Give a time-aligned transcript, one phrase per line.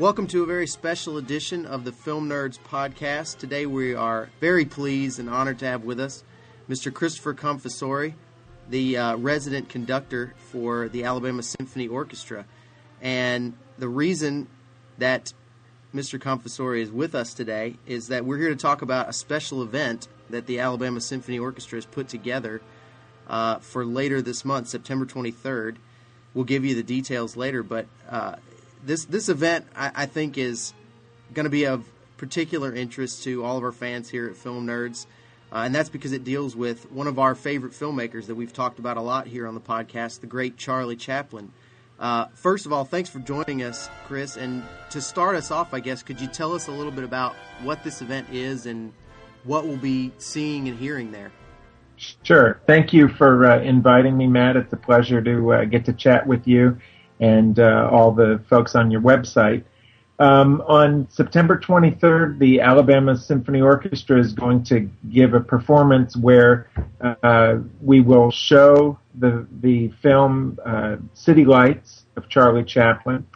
[0.00, 3.36] Welcome to a very special edition of the Film Nerds podcast.
[3.36, 6.24] Today we are very pleased and honored to have with us
[6.70, 6.90] Mr.
[6.90, 8.14] Christopher Confessore,
[8.70, 12.46] the uh, resident conductor for the Alabama Symphony Orchestra.
[13.02, 14.48] And the reason
[14.96, 15.34] that
[15.94, 16.18] Mr.
[16.18, 20.08] Confessore is with us today is that we're here to talk about a special event
[20.30, 22.62] that the Alabama Symphony Orchestra has put together
[23.28, 25.76] uh, for later this month, September 23rd.
[26.32, 28.36] We'll give you the details later, but uh,
[28.84, 30.72] this this event I, I think is
[31.34, 31.84] going to be of
[32.16, 35.06] particular interest to all of our fans here at Film Nerds,
[35.52, 38.78] uh, and that's because it deals with one of our favorite filmmakers that we've talked
[38.78, 41.52] about a lot here on the podcast, the great Charlie Chaplin.
[41.98, 44.36] Uh, first of all, thanks for joining us, Chris.
[44.36, 47.34] And to start us off, I guess, could you tell us a little bit about
[47.62, 48.92] what this event is and
[49.44, 51.30] what we'll be seeing and hearing there?
[52.22, 52.60] Sure.
[52.66, 54.56] Thank you for uh, inviting me, Matt.
[54.56, 56.78] It's a pleasure to uh, get to chat with you
[57.20, 59.64] and uh, all the folks on your website.
[60.18, 66.68] Um, on September 23rd, the Alabama Symphony Orchestra is going to give a performance where
[67.00, 73.26] uh, we will show the the film uh, City Lights of Charlie Chaplin,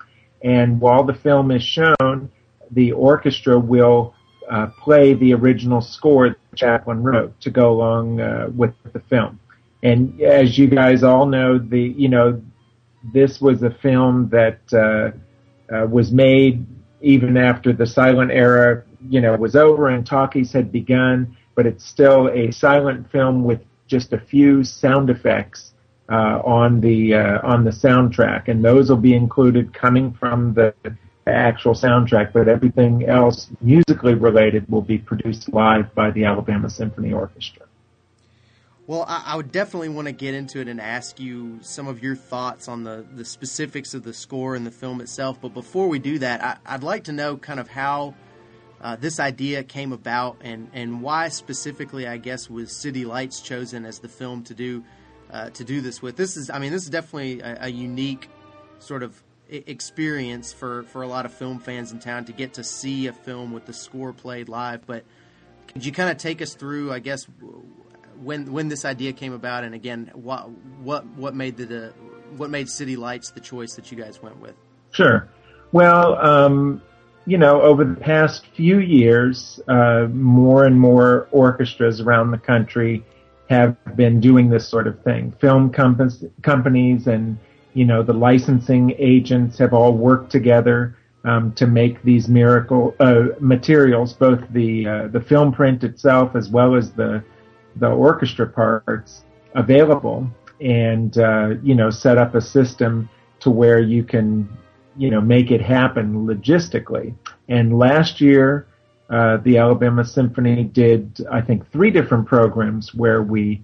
[0.43, 2.31] and while the film is shown,
[2.71, 4.15] the orchestra will
[4.51, 9.41] uh, play the original score that Chaplin wrote to go along uh, with the film.
[9.83, 12.43] And as you guys all know, the you know
[13.13, 16.67] this was a film that uh, uh, was made
[17.01, 21.85] even after the silent era, you know, was over and talkies had begun, but it's
[21.85, 25.73] still a silent film with just a few sound effects
[26.11, 30.75] uh, on the uh, on the soundtrack, and those will be included coming from the
[31.27, 32.33] actual soundtrack.
[32.33, 37.64] But everything else musically related will be produced live by the Alabama Symphony Orchestra.
[38.87, 42.03] Well, I, I, would definitely want to get into it and ask you some of
[42.03, 45.41] your thoughts on the, the specifics of the score and the film itself.
[45.41, 48.15] But before we do that, I, would like to know kind of how
[48.83, 53.87] uh, this idea came about and, and why specifically, I guess, was City Lights chosen
[53.87, 54.85] as the film to do
[55.31, 56.17] uh, to do this with.
[56.17, 58.29] This is, I mean, this is definitely a, a unique
[58.79, 62.65] sort of experience for, for a lot of film fans in town to get to
[62.65, 64.87] see a film with the score played live.
[64.87, 65.05] But
[65.69, 67.27] could you kind of take us through, I guess,
[68.23, 70.51] when when this idea came about, and again, what
[70.83, 71.93] what what made the
[72.37, 74.55] what made City Lights the choice that you guys went with?
[74.93, 75.29] Sure.
[75.73, 76.83] Well, um,
[77.27, 83.05] you know, over the past few years, uh, more and more orchestras around the country
[83.51, 85.33] have been doing this sort of thing.
[85.41, 87.39] Film companies and
[87.75, 93.27] you know the licensing agents have all worked together um, to make these miracle uh,
[93.41, 97.25] materials, both the uh, the film print itself as well as the
[97.77, 99.25] the orchestra parts
[99.55, 100.29] available
[100.61, 103.09] and uh, you know set up a system
[103.41, 104.49] to where you can
[104.97, 107.15] you know make it happen logistically.
[107.49, 108.67] And last year,
[109.11, 113.63] uh, the Alabama Symphony did I think three different programs where we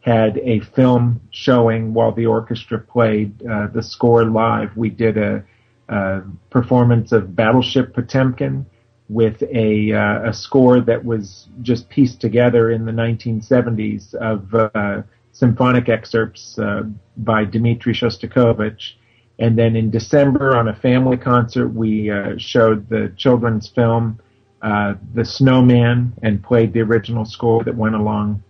[0.00, 4.76] had a film showing while the orchestra played uh, the score live.
[4.76, 5.44] We did a,
[5.88, 8.66] a performance of Battleship Potemkin
[9.08, 15.02] with a, uh, a score that was just pieced together in the 1970s of uh,
[15.32, 16.82] symphonic excerpts uh,
[17.18, 18.94] by Dmitri Shostakovich.
[19.38, 24.20] And then in December, on a family concert, we uh, showed the children's film
[24.60, 28.42] uh, The Snowman and played the original score that went along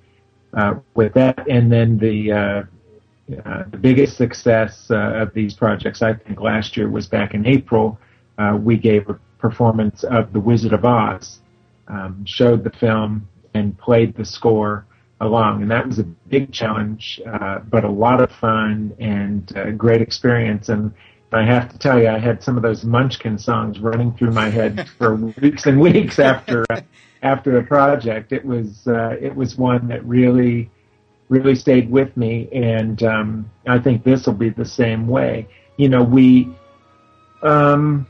[0.52, 1.48] uh, with that.
[1.48, 2.66] And then the
[3.28, 7.98] the biggest success of these projects, I think, last year was back in April.
[8.60, 11.40] we gave a performance of The Wizard of Oz,
[11.88, 14.86] um, showed the film and played the score
[15.20, 15.62] along.
[15.62, 20.00] And that was a big challenge, uh, but a lot of fun and a great
[20.00, 20.68] experience.
[20.68, 20.94] And
[21.32, 24.48] I have to tell you, I had some of those Munchkin songs running through my
[24.48, 26.80] head for weeks and weeks after uh,
[27.22, 28.32] after the project.
[28.32, 30.70] It was uh, it was one that really
[31.28, 35.48] really stayed with me, and um, I think this will be the same way.
[35.78, 36.54] You know, we
[37.42, 38.06] um,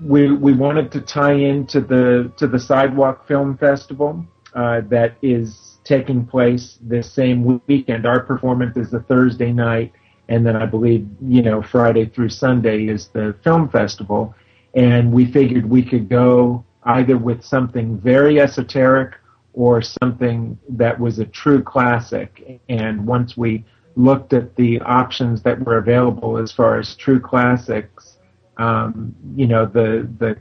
[0.00, 5.78] we we wanted to tie into the to the Sidewalk Film Festival uh, that is
[5.84, 8.06] taking place this same weekend.
[8.06, 9.92] Our performance is the Thursday night,
[10.28, 14.34] and then I believe you know Friday through Sunday is the film festival,
[14.74, 19.14] and we figured we could go either with something very esoteric
[19.54, 22.60] or something that was a true classic.
[22.68, 23.64] And once we
[23.96, 28.15] looked at the options that were available as far as true classics
[28.56, 30.36] um, you know, the the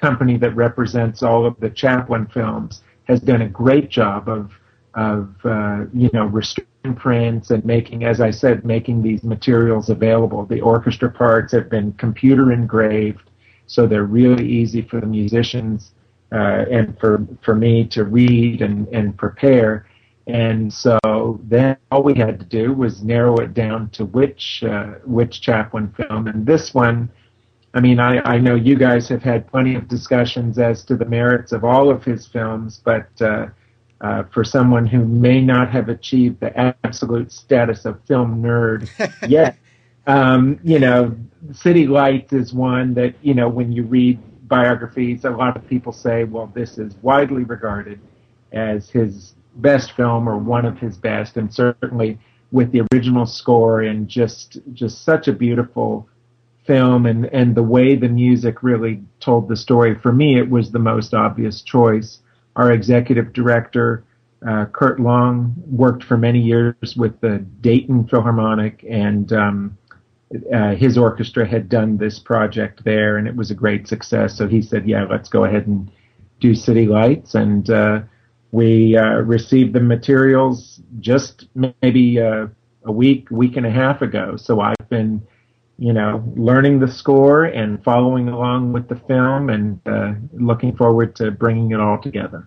[0.00, 4.52] company that represents all of the Chaplin films has done a great job of
[4.94, 10.44] of uh, you know restoring prints and making, as I said, making these materials available.
[10.46, 13.30] The orchestra parts have been computer engraved,
[13.66, 15.92] so they're really easy for the musicians
[16.32, 19.86] uh, and for for me to read and and prepare.
[20.26, 24.94] And so then all we had to do was narrow it down to which uh,
[25.04, 26.28] which Chaplin film.
[26.28, 27.10] And this one,
[27.72, 31.04] I mean, I, I know you guys have had plenty of discussions as to the
[31.04, 33.46] merits of all of his films, but uh,
[34.00, 38.88] uh, for someone who may not have achieved the absolute status of film nerd
[39.28, 39.56] yet,
[40.06, 41.16] um, you know,
[41.52, 44.18] City Lights is one that you know when you read
[44.48, 48.00] biographies, a lot of people say, well, this is widely regarded
[48.52, 52.18] as his best film or one of his best, and certainly
[52.50, 56.08] with the original score and just just such a beautiful
[56.70, 59.92] film and and the way the music really told the story.
[60.04, 62.20] For me, it was the most obvious choice.
[62.54, 64.04] Our executive director.
[64.48, 69.78] Uh, Kurt Long worked for many years with the Dayton Philharmonic, and um,
[70.54, 74.38] uh, his orchestra had done this project there, and it was a great success.
[74.38, 75.90] So he said, "Yeah, let's go ahead and
[76.38, 78.00] do City Lights." And uh,
[78.52, 81.46] we uh, received the materials just
[81.82, 82.46] maybe uh,
[82.84, 84.36] a week, week and a half ago.
[84.36, 85.22] So I've been,
[85.80, 91.16] you know, learning the score and following along with the film, and uh, looking forward
[91.16, 92.46] to bringing it all together.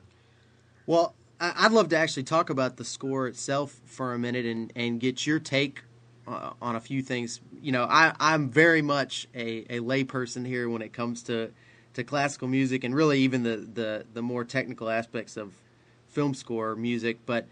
[0.85, 5.00] Well, I'd love to actually talk about the score itself for a minute and, and
[5.00, 5.81] get your take
[6.27, 7.41] uh, on a few things.
[7.59, 11.51] You know, I, I'm very much a, a layperson here when it comes to,
[11.95, 15.53] to classical music and really even the, the, the more technical aspects of
[16.07, 17.25] film score music.
[17.25, 17.47] But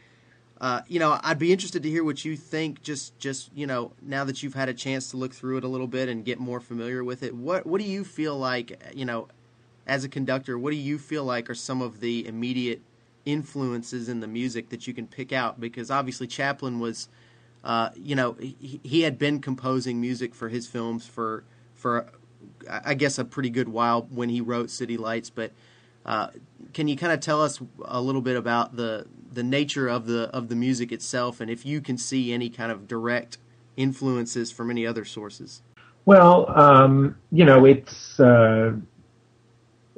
[0.61, 2.83] uh, you know, I'd be interested to hear what you think.
[2.83, 5.67] Just, just you know, now that you've had a chance to look through it a
[5.67, 8.79] little bit and get more familiar with it, what what do you feel like?
[8.95, 9.27] You know,
[9.87, 12.81] as a conductor, what do you feel like are some of the immediate
[13.25, 15.59] influences in the music that you can pick out?
[15.59, 17.09] Because obviously Chaplin was,
[17.63, 21.43] uh, you know, he, he had been composing music for his films for
[21.73, 22.05] for
[22.69, 25.53] I guess a pretty good while when he wrote City Lights, but
[26.05, 26.27] uh,
[26.73, 30.23] can you kind of tell us a little bit about the the nature of the
[30.29, 33.37] of the music itself, and if you can see any kind of direct
[33.77, 35.61] influences from any other sources?
[36.05, 38.73] Well, um, you know, it's uh,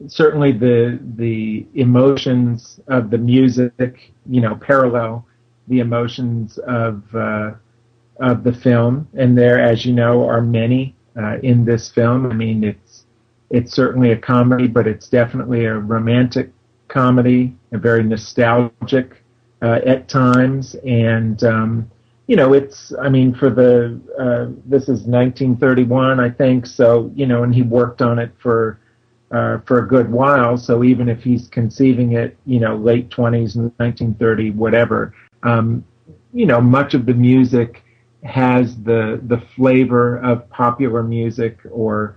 [0.08, 5.26] certainly the the emotions of the music, you know, parallel
[5.68, 7.52] the emotions of uh,
[8.20, 12.30] of the film, and there, as you know, are many uh, in this film.
[12.30, 13.03] I mean, it's
[13.54, 16.52] it's certainly a comedy, but it's definitely a romantic
[16.88, 19.24] comedy, a very nostalgic
[19.62, 21.90] uh, at times, and um,
[22.26, 27.28] you know, it's I mean, for the uh, this is 1931, I think, so you
[27.28, 28.80] know, and he worked on it for.
[29.32, 33.56] Uh, for a good while, so even if he's conceiving it, you know, late 20s,
[33.56, 35.12] 1930, whatever,
[35.42, 35.84] um,
[36.36, 37.84] you know, much of the music
[38.24, 42.16] has the the flavor of popular music or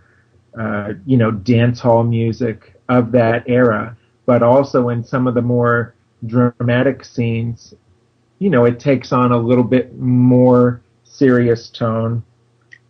[0.58, 5.42] uh, you know, dance hall music of that era, but also in some of the
[5.42, 5.94] more
[6.24, 7.74] dramatic scenes,
[8.38, 12.22] you know, it takes on a little bit more serious tone,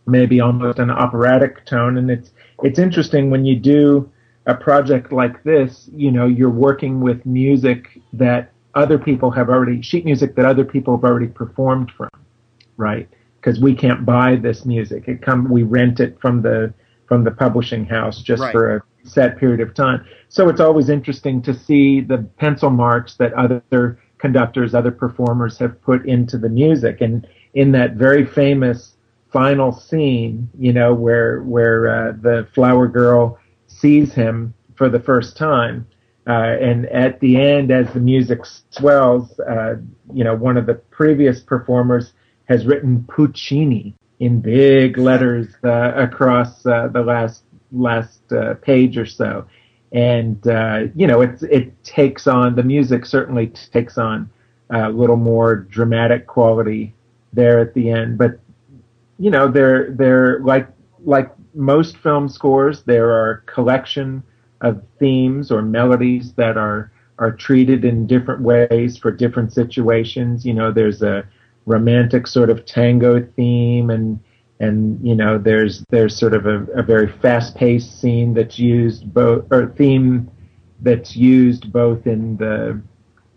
[0.06, 1.98] maybe almost an operatic tone.
[1.98, 2.30] And it's,
[2.62, 4.10] it's interesting when you do
[4.46, 9.82] a project like this, you know, you're working with music that other people have already,
[9.82, 12.10] sheet music that other people have already performed from,
[12.76, 13.08] right?
[13.40, 15.08] Because we can't buy this music.
[15.08, 16.72] It come, we rent it from the,
[17.06, 18.52] from the publishing house just right.
[18.52, 20.04] for a set period of time.
[20.28, 25.80] So it's always interesting to see the pencil marks that other conductors, other performers have
[25.82, 27.00] put into the music.
[27.00, 28.94] And in that very famous
[29.32, 35.36] final scene, you know, where where uh, the flower girl sees him for the first
[35.36, 35.86] time,
[36.26, 39.76] uh, and at the end, as the music swells, uh,
[40.12, 42.12] you know, one of the previous performers
[42.46, 47.42] has written Puccini in big letters uh, across uh, the last
[47.72, 49.46] last uh, page or so,
[49.92, 54.30] and uh, you know it it takes on the music certainly takes on
[54.70, 56.94] a little more dramatic quality
[57.32, 58.38] there at the end, but
[59.18, 60.68] you know they're they're like
[61.04, 64.22] like most film scores there are collection
[64.60, 70.44] of themes or melodies that are are treated in different ways for different situations.
[70.44, 71.26] You know, there's a
[71.66, 74.20] romantic sort of tango theme and
[74.60, 79.12] and you know there's there's sort of a, a very fast paced scene that's used
[79.12, 80.30] both or theme
[80.80, 82.80] that's used both in the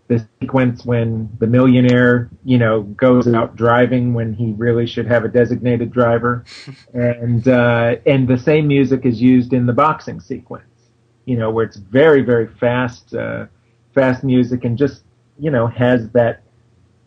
[0.08, 5.24] the sequence when the millionaire you know goes out driving when he really should have
[5.24, 6.44] a designated driver.
[6.92, 10.64] And uh, and the same music is used in the boxing sequence
[11.30, 13.46] you know where it's very very fast uh,
[13.94, 15.04] fast music and just
[15.38, 16.42] you know has that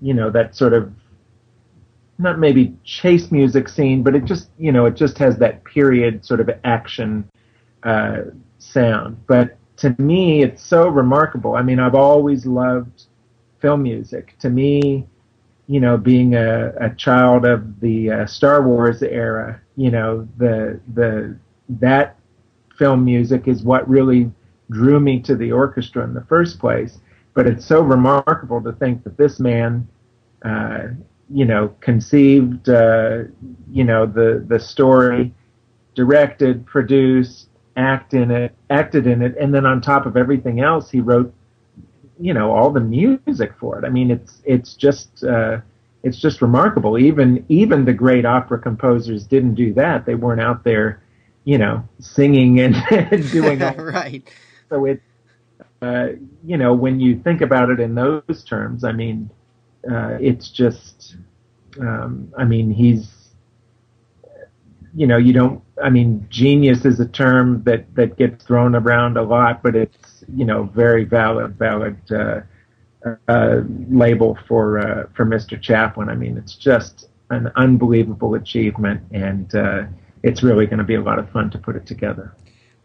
[0.01, 0.93] you know that sort of
[2.17, 6.25] not maybe chase music scene, but it just you know it just has that period
[6.25, 7.29] sort of action
[7.83, 8.21] uh,
[8.59, 9.25] sound.
[9.27, 11.55] But to me, it's so remarkable.
[11.55, 13.03] I mean, I've always loved
[13.59, 14.35] film music.
[14.39, 15.07] To me,
[15.67, 20.79] you know, being a, a child of the uh, Star Wars era, you know, the
[20.93, 21.37] the
[21.69, 22.17] that
[22.77, 24.31] film music is what really
[24.71, 26.99] drew me to the orchestra in the first place.
[27.33, 29.87] But it's so remarkable to think that this man,
[30.43, 30.89] uh,
[31.33, 33.23] you know, conceived, uh,
[33.71, 35.33] you know, the the story,
[35.95, 40.91] directed, produced, act in it, acted in it, and then on top of everything else,
[40.91, 41.33] he wrote,
[42.19, 43.85] you know, all the music for it.
[43.85, 45.57] I mean, it's it's just uh,
[46.03, 46.99] it's just remarkable.
[46.99, 50.05] Even even the great opera composers didn't do that.
[50.05, 51.01] They weren't out there,
[51.45, 52.75] you know, singing and
[53.31, 54.29] doing all right.
[54.69, 55.01] So it,
[55.81, 56.09] uh,
[56.45, 59.31] you know, when you think about it in those terms, I mean,
[59.89, 61.17] uh, it's just,
[61.79, 63.23] um, I mean, he's
[64.95, 65.61] you know, you don't.
[65.83, 70.23] I mean, genius is a term that that gets thrown around a lot, but it's
[70.33, 72.41] you know very valid valid uh,
[73.27, 75.59] uh, label for uh, for Mr.
[75.59, 76.09] Chaplin.
[76.09, 79.83] I mean, it's just an unbelievable achievement, and uh,
[80.21, 82.35] it's really going to be a lot of fun to put it together.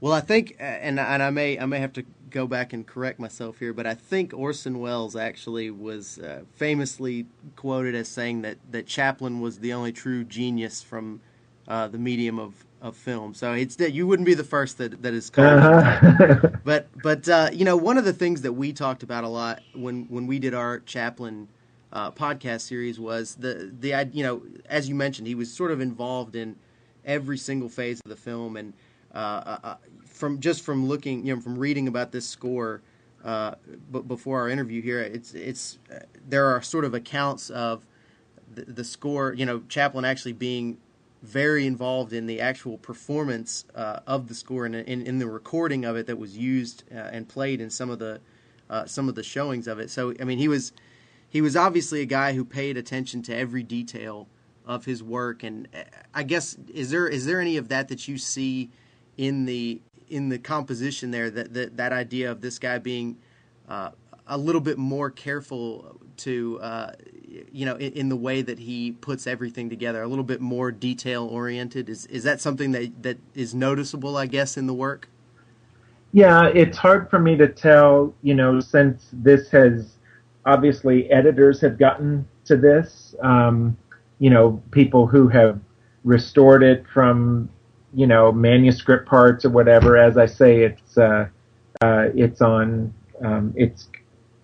[0.01, 3.19] Well, I think, and and I may I may have to go back and correct
[3.19, 7.27] myself here, but I think Orson Welles actually was uh, famously
[7.57, 11.21] quoted as saying that that Chaplin was the only true genius from
[11.67, 13.35] uh, the medium of, of film.
[13.35, 15.61] So it's that you wouldn't be the first that that is called.
[15.61, 16.49] Uh-huh.
[16.65, 19.63] but but uh, you know one of the things that we talked about a lot
[19.75, 21.49] when when we did our Chaplin
[21.93, 25.81] uh, podcast series was the the you know as you mentioned he was sort of
[25.81, 26.57] involved in
[27.05, 28.75] every single phase of the film and
[29.19, 29.75] uh, uh, uh,
[30.07, 32.83] from just from looking you know from reading about this score.
[33.25, 35.79] but before our interview here, it's it's
[36.29, 37.85] there are sort of accounts of
[38.55, 39.33] the, the score.
[39.33, 40.79] You know, Chaplin actually being
[41.23, 45.85] very involved in the actual performance uh, of the score and in, in, the recording
[45.85, 48.21] of it that was used uh, and played in some of the
[48.71, 49.91] uh, some of the showings of it.
[49.91, 50.73] So I mean, he was
[51.29, 54.29] he was obviously a guy who paid attention to every detail
[54.65, 55.43] of his work.
[55.43, 55.83] And uh,
[56.15, 58.71] I guess is there is there any of that that you see
[59.19, 63.19] in the in the composition there that that, that idea of this guy being
[63.69, 63.91] uh,
[64.27, 66.93] a little bit more careful to uh,
[67.53, 70.73] you know in, in, the way that he puts everything together a little bit more
[70.73, 71.89] detail oriented.
[71.89, 75.09] Is is that something that that is noticeable i guess in the work?
[76.13, 79.97] Yeah it's hard for me to tell you know since this has
[80.47, 83.77] obviously editors have gotten to this um,
[84.19, 85.61] you know people who have
[86.05, 87.49] restored it from
[87.95, 91.27] you know manuscript parts or whatever as i say it's uh,
[91.81, 92.93] uh, it's on
[93.25, 93.89] um, it's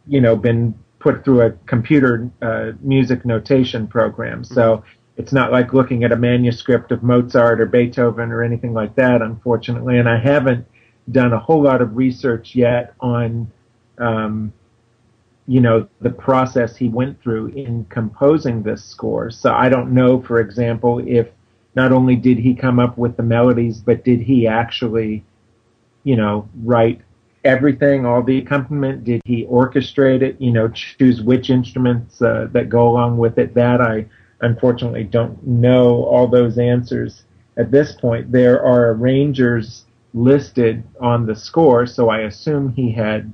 [0.06, 0.74] you know been
[1.04, 4.42] put through a computer uh, music notation program.
[4.42, 4.86] So mm-hmm.
[5.18, 9.20] it's not like looking at a manuscript of Mozart or Beethoven or anything like that,
[9.20, 9.98] unfortunately.
[9.98, 10.66] And I haven't
[11.12, 13.52] done a whole lot of research yet on,
[13.98, 14.50] um,
[15.46, 19.30] you know, the process he went through in composing this score.
[19.30, 21.28] So I don't know, for example, if
[21.74, 25.24] not only did he come up with the melodies, but did he actually,
[26.04, 27.00] you know, write
[27.44, 29.04] everything, all the accompaniment?
[29.04, 30.40] Did he orchestrate it?
[30.40, 33.54] You know, choose which instruments uh, that go along with it?
[33.54, 34.06] That I
[34.40, 37.24] unfortunately don't know all those answers
[37.56, 38.30] at this point.
[38.30, 43.32] There are arrangers listed on the score, so I assume he had,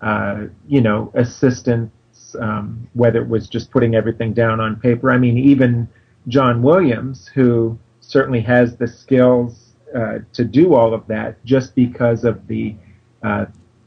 [0.00, 1.92] uh, you know, assistants.
[2.38, 5.10] Um, whether it was just putting everything down on paper.
[5.10, 5.88] I mean, even
[6.26, 12.24] John Williams, who certainly has the skills uh, to do all of that, just because
[12.24, 12.74] of the
[13.22, 13.46] uh,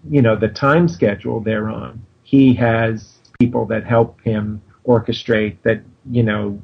[0.09, 2.05] you know, the time schedule they're on.
[2.23, 6.61] He has people that help him orchestrate that, you know,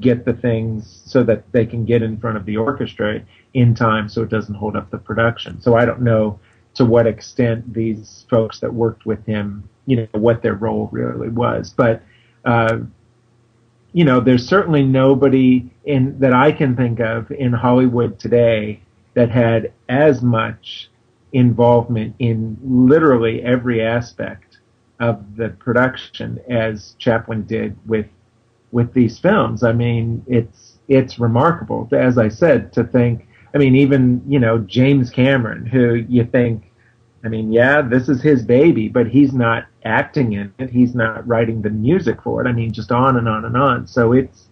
[0.00, 3.22] get the things so that they can get in front of the orchestra
[3.54, 5.60] in time so it doesn't hold up the production.
[5.60, 6.40] So I don't know
[6.74, 11.28] to what extent these folks that worked with him, you know, what their role really
[11.28, 11.72] was.
[11.76, 12.02] But,
[12.44, 12.78] uh,
[13.92, 18.80] you know, there's certainly nobody in that I can think of in Hollywood today
[19.14, 20.90] that had as much
[21.32, 24.58] involvement in literally every aspect
[25.00, 28.06] of the production as Chaplin did with
[28.72, 29.64] with these films.
[29.64, 33.26] I mean, it's it's remarkable, as I said, to think.
[33.54, 36.70] I mean, even you know James Cameron, who you think,
[37.24, 40.70] I mean, yeah, this is his baby, but he's not acting in it.
[40.70, 42.48] He's not writing the music for it.
[42.48, 43.86] I mean, just on and on and on.
[43.86, 44.48] So it's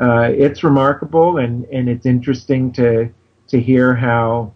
[0.00, 3.10] uh, it's remarkable, and and it's interesting to
[3.48, 4.54] to hear how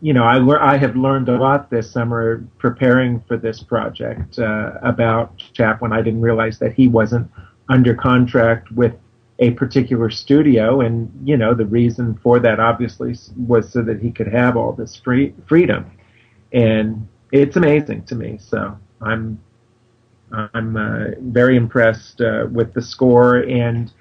[0.00, 4.72] you know, I, I have learned a lot this summer preparing for this project uh,
[4.82, 5.92] about Chaplin.
[5.92, 7.30] I didn't realize that he wasn't
[7.68, 8.94] under contract with
[9.38, 14.10] a particular studio, and you know the reason for that obviously was so that he
[14.10, 15.90] could have all this free freedom,
[16.52, 18.38] and it's amazing to me.
[18.40, 19.40] So I'm
[20.32, 23.92] I'm uh, very impressed uh, with the score, and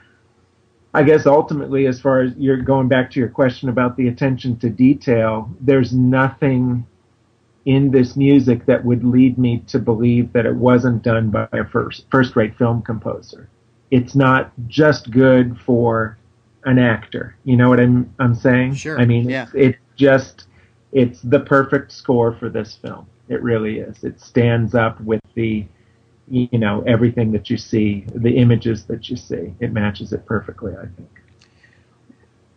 [0.94, 4.58] I guess ultimately, as far as you're going back to your question about the attention
[4.60, 6.86] to detail, there's nothing
[7.66, 11.66] in this music that would lead me to believe that it wasn't done by a
[11.66, 13.50] first first rate film composer
[13.92, 16.18] it's not just good for
[16.66, 17.36] an actor.
[17.44, 18.76] You know what I'm I'm saying?
[18.76, 19.00] Sure.
[19.00, 19.44] I mean, yeah.
[19.44, 20.46] it's, it's just
[20.92, 23.08] it's the perfect score for this film.
[23.30, 24.04] It really is.
[24.04, 25.66] It stands up with the
[26.28, 29.54] you know everything that you see, the images that you see.
[29.60, 31.22] It matches it perfectly, I think.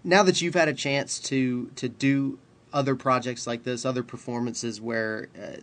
[0.04, 2.38] Now that you've had a chance to to do
[2.72, 5.56] other projects like this, other performances where uh,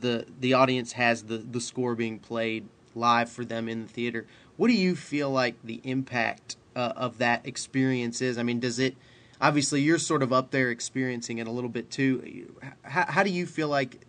[0.00, 4.26] the the audience has the the score being played live for them in the theater,
[4.58, 8.36] what do you feel like the impact uh, of that experience is?
[8.36, 8.96] I mean, does it
[9.42, 12.54] obviously you're sort of up there experiencing it a little bit too.
[12.82, 14.06] How, how do you feel like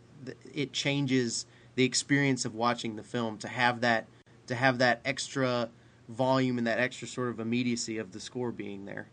[0.54, 4.06] it changes the experience of watching the film to have that
[4.48, 5.70] to have that extra
[6.10, 9.08] volume and that extra sort of immediacy of the score being there?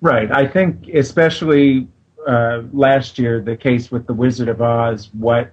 [0.00, 0.30] Right.
[0.30, 1.88] I think especially
[2.26, 5.52] uh, last year, the case with the Wizard of Oz, what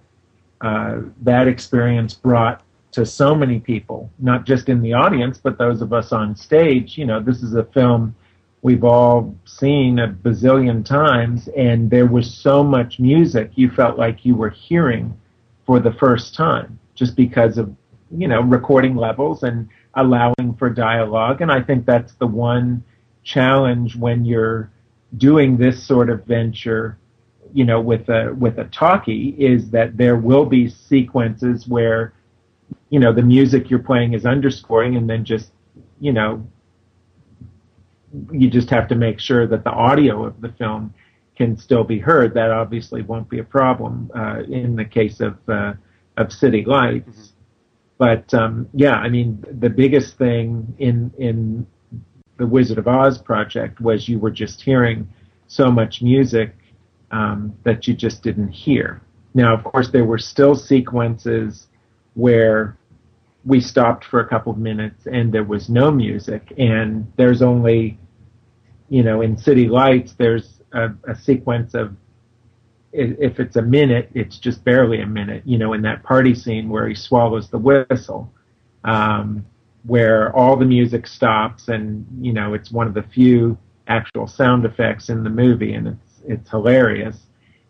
[0.61, 5.81] uh, that experience brought to so many people, not just in the audience, but those
[5.81, 6.97] of us on stage.
[6.97, 8.15] You know, this is a film
[8.61, 14.25] we've all seen a bazillion times, and there was so much music you felt like
[14.25, 15.17] you were hearing
[15.65, 17.73] for the first time, just because of
[18.11, 21.41] you know recording levels and allowing for dialogue.
[21.41, 22.83] And I think that's the one
[23.23, 24.71] challenge when you're
[25.17, 26.97] doing this sort of venture
[27.53, 32.13] you know with a with a talkie is that there will be sequences where
[32.89, 35.51] you know the music you're playing is underscoring and then just
[35.99, 36.45] you know
[38.31, 40.93] you just have to make sure that the audio of the film
[41.35, 42.33] can still be heard.
[42.33, 45.73] That obviously won't be a problem uh, in the case of uh,
[46.17, 47.09] of city lights.
[47.09, 47.33] Mm-hmm.
[47.97, 51.65] but um, yeah i mean the biggest thing in in
[52.37, 55.07] the wizard of oz project was you were just hearing
[55.47, 56.53] so much music
[57.11, 59.01] um, that you just didn't hear.
[59.33, 61.67] Now of course there were still sequences
[62.13, 62.76] where
[63.47, 66.53] we stopped for a couple of minutes and there was no music.
[66.57, 67.97] And there's only
[68.89, 71.95] you know in city lights there's a, a sequence of
[72.93, 76.69] if it's a minute it's just barely a minute you know in that party scene
[76.69, 78.31] where he swallows the whistle
[78.85, 79.45] um,
[79.83, 83.57] where all the music stops and you know it's one of the few
[83.87, 87.17] actual sound effects in the movie and it's it's hilarious.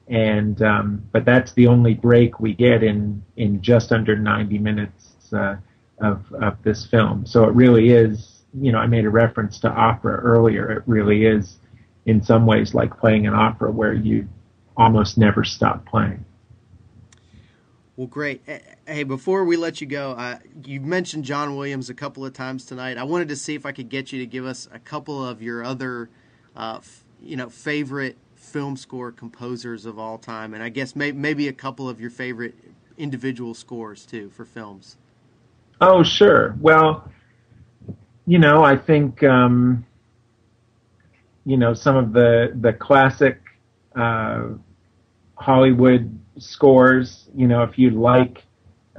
[0.10, 5.34] And um, but that's the only break we get in in just under 90 minutes
[5.34, 5.58] uh,
[6.00, 7.26] of of this film.
[7.26, 10.72] So it really is, you know, I made a reference to opera earlier.
[10.72, 11.58] It really is,
[12.06, 14.28] in some ways, like playing an opera where you
[14.76, 16.24] almost never stop playing.
[17.96, 18.44] Well, great.
[18.86, 22.64] Hey, before we let you go, uh, you mentioned John Williams a couple of times
[22.64, 22.96] tonight.
[22.96, 25.42] I wanted to see if I could get you to give us a couple of
[25.42, 26.10] your other,
[26.56, 31.12] uh, f- you know, favorite film score composers of all time, and I guess may-
[31.12, 32.54] maybe a couple of your favorite
[33.00, 34.98] individual scores too for films.
[35.80, 36.56] Oh, sure.
[36.60, 37.12] Well,
[38.26, 39.86] you know, I think um,
[41.46, 43.40] you know some of the the classic
[43.96, 44.50] uh,
[45.36, 47.30] Hollywood scores.
[47.36, 48.44] You know, if you like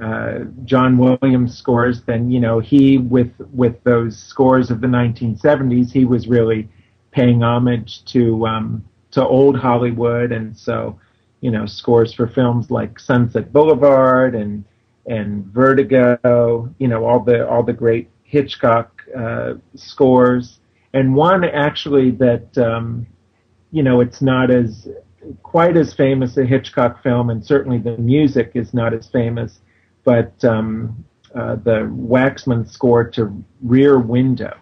[0.01, 5.91] uh, John Williams scores, then you know he with with those scores of the 1970s,
[5.91, 6.69] he was really
[7.11, 10.97] paying homage to um, to old Hollywood, and so
[11.41, 14.63] you know scores for films like Sunset Boulevard and
[15.09, 20.59] and Vertigo, you know all the all the great Hitchcock uh, scores,
[20.93, 23.07] and one actually that um,
[23.71, 24.87] you know it's not as
[25.41, 29.59] quite as famous a Hitchcock film, and certainly the music is not as famous,
[30.03, 31.03] but um,
[31.35, 34.55] uh, the Waxman score to Rear Window,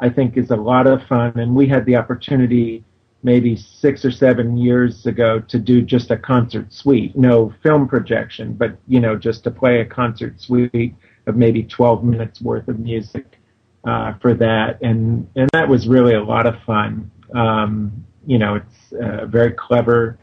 [0.00, 2.82] I think, is a lot of fun, and we had the opportunity
[3.22, 8.54] maybe six or seven years ago to do just a concert suite, no film projection,
[8.54, 10.94] but you know, just to play a concert suite
[11.26, 13.38] of maybe 12 minutes worth of music
[13.84, 17.10] uh, for that, and and that was really a lot of fun.
[17.34, 20.18] Um, you know, it's uh, very clever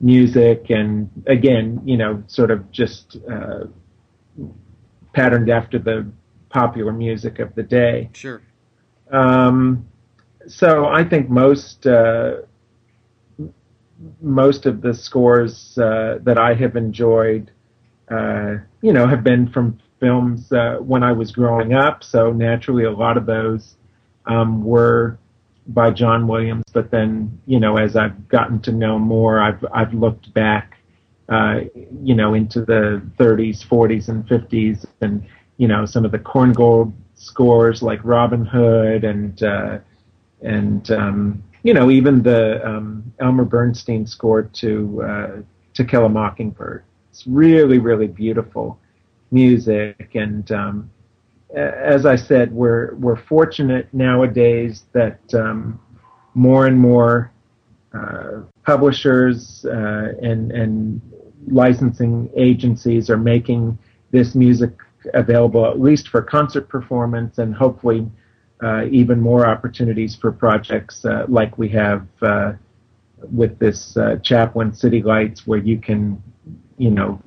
[0.00, 3.64] music, and again, you know, sort of just uh,
[5.12, 6.10] patterned after the
[6.48, 8.10] popular music of the day.
[8.12, 8.40] Sure.
[9.10, 9.88] Um,
[10.48, 12.42] so I think most uh,
[14.20, 17.50] most of the scores uh, that I have enjoyed,
[18.10, 22.84] uh, you know, have been from films uh, when I was growing up, so naturally
[22.84, 23.76] a lot of those
[24.26, 25.18] um, were
[25.68, 26.64] by John Williams.
[26.72, 30.78] But then, you know, as I've gotten to know more, I've I've looked back,
[31.28, 31.60] uh,
[32.02, 36.92] you know, into the 30s, 40s, and 50s, and you know, some of the Korngold
[37.14, 39.78] scores like Robin Hood and uh,
[40.42, 45.36] and um, you know even the um, Elmer Bernstein score to uh,
[45.74, 46.84] To Kill a Mockingbird.
[47.10, 48.78] It's really really beautiful
[49.30, 50.90] music, and um,
[51.54, 55.80] as I said, we're we're fortunate nowadays that um,
[56.34, 57.32] more and more
[57.94, 61.00] uh, publishers uh, and and
[61.48, 63.78] licensing agencies are making
[64.10, 64.72] this music
[65.14, 68.06] available at least for concert performance and hopefully
[68.62, 72.52] even more opportunities for projects uh, like we have uh,
[73.32, 76.22] with this uh, Chaplin City Lights, where you can,
[76.78, 77.20] you know,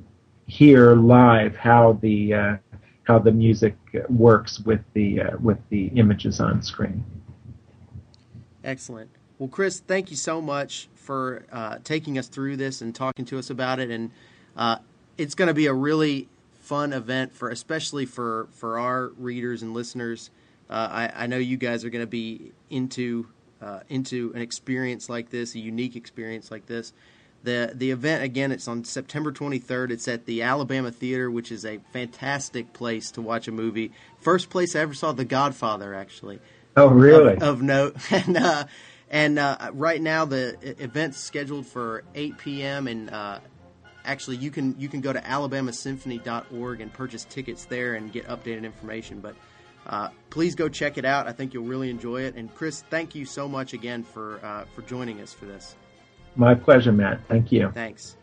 [0.48, 2.58] hear live how the uh,
[3.04, 3.76] how the music
[4.10, 7.04] works with the uh, with the images on screen.
[8.64, 9.10] Excellent.
[9.38, 11.46] Well, Chris, thank you so much for
[11.84, 13.90] taking us through this and talking to us about it.
[13.90, 14.12] And
[15.18, 16.28] it's going to be a really
[16.70, 20.30] fun event for especially for for our readers and listeners.
[20.70, 23.28] Uh, I, I, know you guys are going to be into
[23.62, 26.94] uh, into an experience like this, a unique experience like this.
[27.44, 29.92] The the event again, it's on September 23rd.
[29.92, 33.92] It's at the Alabama Theater, which is a fantastic place to watch a movie.
[34.20, 36.40] First place I ever saw The Godfather, actually.
[36.76, 37.34] Oh, really?
[37.34, 38.66] Of, of note, and uh,
[39.10, 42.88] and uh, right now the event's scheduled for 8 p.m.
[42.88, 43.40] and uh,
[44.06, 48.64] actually you can you can go to alabamasymphony.org and purchase tickets there and get updated
[48.64, 49.20] information.
[49.20, 49.36] But
[49.90, 51.28] uh, please go check it out.
[51.28, 52.36] I think you'll really enjoy it.
[52.36, 55.76] And Chris, thank you so much again for uh, for joining us for this.
[56.36, 57.22] My pleasure, Matt.
[57.28, 57.72] Thank you.
[57.74, 58.16] Thanks.